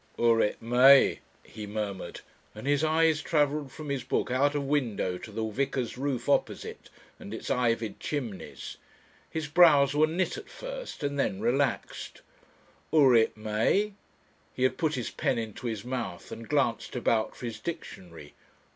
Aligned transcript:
"Urit 0.17 0.59
me," 0.59 1.19
he 1.43 1.67
murmured, 1.67 2.21
and 2.55 2.65
his 2.65 2.83
eyes 2.83 3.21
travelled 3.21 3.71
from 3.71 3.89
his 3.91 4.03
book 4.03 4.31
out 4.31 4.55
of 4.55 4.63
window 4.65 5.19
to 5.19 5.31
the 5.31 5.45
vicar's 5.45 5.95
roof 5.95 6.27
opposite 6.27 6.89
and 7.19 7.35
its 7.35 7.51
ivied 7.51 7.99
chimneys. 7.99 8.77
His 9.29 9.47
brows 9.47 9.93
were 9.93 10.07
knit 10.07 10.37
at 10.37 10.49
first 10.49 11.03
and 11.03 11.19
then 11.19 11.39
relaxed. 11.39 12.23
"Urit 12.91 13.37
me!" 13.37 13.93
He 14.55 14.63
had 14.63 14.79
put 14.79 14.95
his 14.95 15.11
pen 15.11 15.37
into 15.37 15.67
his 15.67 15.85
mouth 15.85 16.31
and 16.31 16.49
glanced 16.49 16.95
about 16.95 17.35
for 17.35 17.45
his 17.45 17.59
dictionary. 17.59 18.33